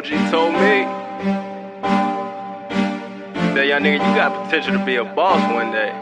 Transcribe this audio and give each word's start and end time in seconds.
OG 0.00 0.30
told 0.30 0.54
me. 0.54 0.86
That 3.54 3.66
young 3.66 3.82
nigga, 3.82 4.00
you 4.00 4.14
got 4.16 4.32
potential 4.46 4.72
to 4.78 4.84
be 4.86 4.96
a 4.96 5.04
boss 5.04 5.40
one 5.52 5.70
day. 5.72 5.92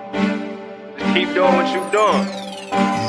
Just 0.98 1.14
keep 1.14 1.28
doing 1.34 1.52
what 1.58 1.66
you 1.74 1.82
doing. 1.90 2.22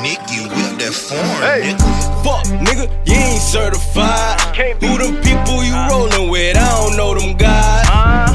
Nicky 0.02 0.40
whip 0.50 0.72
that 0.82 0.90
form, 0.90 1.22
Hey. 1.46 1.70
nigga. 1.70 2.24
Fuck, 2.24 2.44
nigga, 2.66 2.90
you 3.06 3.14
ain't 3.14 3.40
certified. 3.40 4.38
Can't. 4.52 4.82
Who 4.82 4.98
them 4.98 5.14
people 5.22 5.62
you 5.62 5.76
rolling 5.90 6.28
with? 6.28 6.56
I 6.56 6.68
don't 6.82 6.96
know 6.96 7.14
them 7.14 7.36
guys. 7.36 7.86
Uh, 7.88 8.34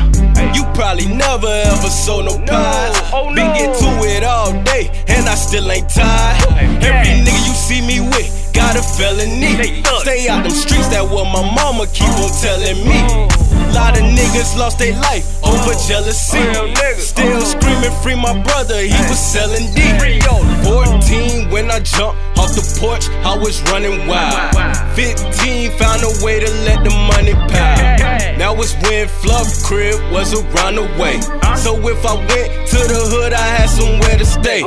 You 0.56 0.64
probably 0.76 1.08
never 1.08 1.48
ever 1.48 1.90
sold 1.90 2.26
no 2.26 2.38
pies. 2.40 2.96
Oh, 3.12 3.34
Been 3.36 3.48
no. 3.52 3.54
get 3.60 3.76
to 3.80 3.90
it 4.16 4.24
all 4.24 4.54
day, 4.64 4.90
and 5.10 5.28
I 5.28 5.36
still 5.36 5.70
ain't 5.70 5.90
tired. 5.90 6.38
Hey, 6.56 6.68
Every 6.88 7.12
nigga 7.26 7.42
you 7.48 7.54
see 7.68 7.82
me 7.82 8.00
with 8.00 8.52
got 8.54 8.78
a 8.78 8.82
felony. 8.82 9.84
They. 10.06 10.16
Stay 10.16 10.30
out 10.30 10.44
them 10.44 10.52
streets, 10.52 10.88
that 10.90 11.02
what 11.02 11.26
my 11.34 11.42
mama 11.42 11.88
keep 11.88 12.13
on 12.22 12.30
telling 12.38 12.77
me. 12.86 13.02
Lot 13.73 13.98
of 13.98 14.05
niggas 14.05 14.55
lost 14.55 14.77
their 14.77 14.94
life 15.02 15.26
over 15.44 15.73
jealousy. 15.90 16.38
Still 17.02 17.41
screaming, 17.41 17.91
free 18.05 18.16
my 18.16 18.38
brother, 18.44 18.80
he 18.82 19.02
was 19.10 19.18
selling 19.18 19.66
D. 19.73 19.82
14 20.63 21.49
when 21.49 21.72
I 21.72 21.80
jumped 21.80 22.22
off 22.38 22.54
the 22.54 22.62
porch, 22.80 23.10
I 23.26 23.36
was 23.36 23.62
running 23.73 24.08
wild. 24.08 24.55
15 24.96 25.72
found 25.77 26.04
a 26.04 26.13
way 26.24 26.40
to 26.40 26.52
let 26.70 26.84
the 26.84 26.94
money 27.10 27.34
pile. 27.49 28.05
Now 28.38 28.53
it's 28.59 28.75
when 28.84 29.07
Fluff 29.07 29.48
Crib 29.63 29.95
was 30.12 30.34
around 30.34 30.76
the 30.76 30.84
way. 30.99 31.21
So 31.55 31.80
if 31.88 32.05
I 32.05 32.16
went 32.16 32.67
to 32.67 32.80
the 32.84 33.02
hood, 33.07 33.31
I 33.31 33.48
had 33.55 33.70
somewhere 33.70 34.17
to 34.17 34.26
stay. 34.26 34.62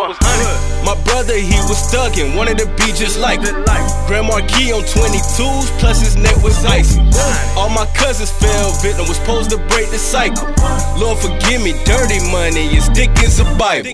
My 0.85 0.97
brother, 1.05 1.37
he 1.37 1.59
was 1.69 1.77
thuggin', 1.93 2.35
wanted 2.35 2.57
to 2.59 2.67
be 2.81 2.97
just 2.97 3.21
like. 3.21 3.41
Grandma 4.09 4.41
Key 4.49 4.73
on 4.73 4.81
22s, 4.89 5.69
plus 5.79 6.01
his 6.01 6.17
neck 6.17 6.37
was 6.43 6.65
icy. 6.65 6.97
All 7.61 7.69
my 7.69 7.85
cousins 7.93 8.33
fell 8.33 8.73
victim, 8.81 9.05
was 9.07 9.19
supposed 9.19 9.51
to 9.51 9.59
break 9.69 9.91
the 9.91 9.99
cycle. 9.99 10.49
Lord 10.97 11.19
forgive 11.19 11.61
me, 11.61 11.77
dirty 11.85 12.25
money 12.33 12.73
is 12.73 12.89
thick 12.97 13.11
as 13.21 13.39
a 13.39 13.45
Bible. 13.61 13.93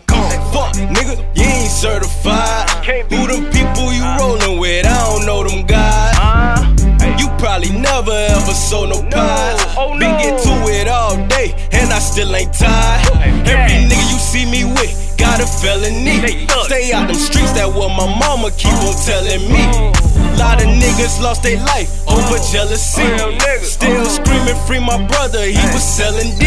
Fuck, 0.54 0.78
nigga, 0.94 1.18
you 1.34 1.42
ain't 1.42 1.70
certified. 1.70 2.70
Who 3.10 3.26
them 3.26 3.50
people 3.50 3.90
you 3.90 4.03
never 7.84 8.16
ever 8.32 8.54
sold 8.54 8.88
no 8.90 9.02
pies. 9.12 9.60
Oh, 9.76 9.92
Been 9.98 10.16
no. 10.16 10.18
get 10.18 10.34
to 10.42 10.54
it 10.72 10.88
all 10.88 11.16
day, 11.28 11.52
and 11.72 11.92
I 11.92 11.98
still 12.00 12.34
ain't 12.34 12.52
tired. 12.52 13.04
Every 13.44 13.76
nigga 13.84 14.06
you 14.12 14.18
see 14.18 14.46
me 14.48 14.64
with 14.64 14.92
got 15.18 15.40
a 15.40 15.46
felony. 15.46 16.24
Stay 16.64 16.92
out 16.92 17.06
them 17.06 17.16
streets, 17.16 17.52
that 17.52 17.68
what 17.68 17.90
my 17.92 18.08
mama 18.18 18.50
keep 18.56 18.74
on 18.88 18.96
telling 19.04 19.44
me. 19.52 19.64
Lot 20.40 20.58
of 20.58 20.66
niggas 20.66 21.22
lost 21.22 21.42
their 21.44 21.60
life 21.62 21.90
over 22.08 22.38
jealousy. 22.50 23.06
Still 23.62 24.06
screaming, 24.06 24.58
free 24.66 24.80
my 24.80 24.98
brother, 25.06 25.44
he 25.44 25.62
was 25.70 25.84
selling 25.84 26.34
D. 26.38 26.44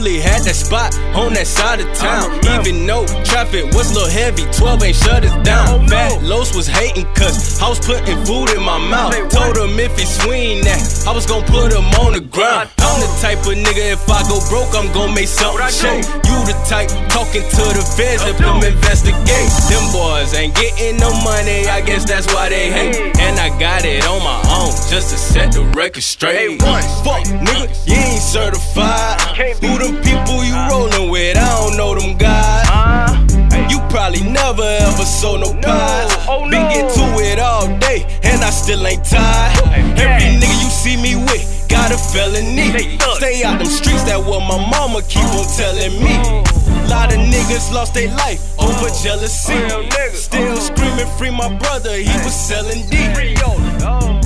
Cooley 0.00 0.18
had 0.18 0.40
that 0.48 0.56
spot 0.56 0.96
on 1.12 1.34
that 1.34 1.46
side 1.46 1.80
of 1.80 1.92
town. 1.92 2.32
Even 2.56 2.86
though 2.86 3.04
traffic 3.20 3.68
was 3.76 3.92
a 3.92 4.00
little 4.00 4.08
heavy, 4.08 4.48
12 4.56 4.82
ain't 4.82 4.96
shut 4.96 5.24
us 5.28 5.36
down. 5.44 5.86
Fat 5.88 6.22
Los 6.22 6.56
was 6.56 6.66
hating 6.66 7.04
cause 7.12 7.60
I 7.60 7.68
was 7.68 7.78
putting 7.84 8.16
food 8.24 8.48
in 8.56 8.64
my 8.64 8.80
mouth. 8.80 9.12
Told 9.50 9.68
him 9.68 9.80
if 9.80 9.98
he 9.98 10.06
swing 10.06 10.62
that, 10.62 10.78
I 11.08 11.10
was 11.10 11.26
gonna 11.26 11.42
put 11.42 11.74
him 11.74 11.82
on 12.06 12.14
the 12.14 12.20
ground. 12.22 12.70
I'm 12.78 13.00
the 13.02 13.10
type 13.18 13.42
of 13.42 13.58
nigga, 13.58 13.98
if 13.98 14.06
I 14.06 14.22
go 14.30 14.38
broke, 14.46 14.70
I'm 14.78 14.86
gonna 14.94 15.10
make 15.10 15.26
something 15.26 15.66
shake. 15.74 16.06
You 16.30 16.38
the 16.46 16.54
type 16.70 16.86
talking 17.10 17.42
to 17.42 17.64
the 17.74 17.82
feds, 17.98 18.22
if 18.30 18.38
them 18.38 18.62
investigate. 18.62 19.50
Them 19.66 19.82
boys 19.90 20.38
ain't 20.38 20.54
getting 20.54 21.02
no 21.02 21.10
money, 21.26 21.66
I 21.66 21.82
guess 21.82 22.06
that's 22.06 22.30
why 22.30 22.48
they 22.48 22.70
hate. 22.70 23.18
And 23.18 23.40
I 23.42 23.50
got 23.58 23.84
it 23.84 24.06
on 24.06 24.22
my 24.22 24.38
own 24.54 24.70
just 24.86 25.10
to 25.10 25.18
set 25.18 25.50
the 25.50 25.66
record 25.74 26.04
straight. 26.04 26.62
Hey. 26.62 26.86
Fuck, 27.02 27.26
nigga, 27.42 27.66
you 27.90 27.98
ain't 27.98 28.22
certified. 28.22 29.18
Who 29.66 29.82
them 29.82 29.98
people 29.98 30.46
you 30.46 30.54
rollin' 30.70 31.10
with? 31.10 31.36
I 31.36 31.50
don't 31.58 31.76
know 31.76 31.98
them 31.98 32.16
guys. 32.16 32.70
Uh, 32.70 33.66
You 33.66 33.82
probably 33.90 34.22
never 34.22 34.62
ever 34.62 35.04
sold 35.04 35.40
no 35.40 35.50
pies. 35.58 36.14
Oh, 36.30 36.46
no. 36.46 36.60
Still 38.60 38.86
ain't 38.86 39.04
tired. 39.04 39.64
Hey, 39.72 39.80
Every 40.04 40.28
nigga 40.36 40.56
you 40.62 40.70
see 40.70 40.96
me 41.00 41.16
with 41.16 41.44
got 41.68 41.90
a 41.90 41.96
felony. 41.96 42.98
Stay 43.16 43.42
out 43.42 43.58
them 43.58 43.66
streets, 43.66 44.04
that 44.04 44.20
what 44.20 44.40
my 44.44 44.60
mama 44.70 45.00
keep 45.08 45.24
on 45.32 45.46
telling 45.56 45.96
me. 46.04 46.14
Lot 46.88 47.12
of 47.14 47.20
niggas 47.20 47.72
lost 47.72 47.94
their 47.94 48.12
life 48.16 48.40
over 48.58 48.90
jealousy. 49.02 49.56
Still 50.12 50.56
screaming, 50.56 51.08
free 51.16 51.30
my 51.30 51.48
brother, 51.56 51.94
he 51.96 52.16
was 52.24 52.34
selling 52.34 52.88
D. 52.90 52.96
Oh. 53.82 54.19